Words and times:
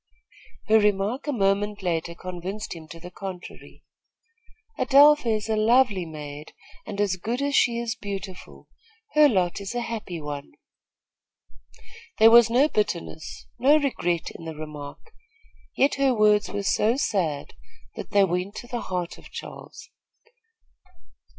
Her 0.67 0.79
remark 0.79 1.27
a 1.27 1.31
moment 1.31 1.83
later 1.83 2.15
convinced 2.15 2.73
him 2.75 2.87
to 2.87 2.99
the 2.99 3.11
contrary. 3.11 3.83
"Adelpha 4.79 5.27
is 5.29 5.47
a 5.47 5.55
lovely 5.55 6.07
maid 6.07 6.53
and 6.87 6.99
as 6.99 7.17
good 7.17 7.39
as 7.39 7.55
she 7.55 7.77
is 7.77 7.93
beautiful. 7.93 8.67
Her 9.13 9.29
lot 9.29 9.61
is 9.61 9.75
a 9.75 9.81
happy 9.81 10.19
one." 10.19 10.53
There 12.17 12.31
was 12.31 12.49
no 12.49 12.67
bitterness, 12.67 13.45
no 13.59 13.77
regret 13.77 14.31
in 14.31 14.45
the 14.45 14.55
remark; 14.55 15.11
yet 15.77 15.93
her 16.01 16.15
words 16.15 16.49
were 16.49 16.63
so 16.63 16.97
sad, 16.97 17.53
that 17.95 18.09
they 18.09 18.23
went 18.23 18.55
to 18.55 18.67
the 18.67 18.81
heart 18.81 19.19
of 19.19 19.29
Charles. 19.29 19.91